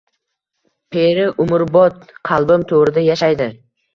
Peru 0.95 1.25
umrbod 1.43 2.01
qalbim 2.31 2.65
to‘rida 2.73 3.07
yashaydi 3.09 3.51